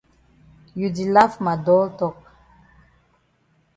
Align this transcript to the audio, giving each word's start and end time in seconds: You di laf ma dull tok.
You 0.79 0.87
di 0.95 1.05
laf 1.15 1.33
ma 1.43 1.53
dull 1.65 1.87
tok. 1.99 2.17